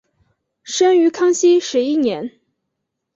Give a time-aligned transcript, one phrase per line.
[0.63, 2.39] 生于康熙十一年。